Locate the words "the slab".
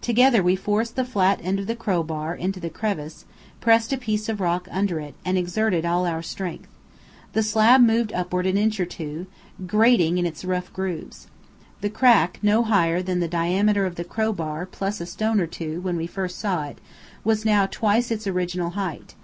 7.32-7.80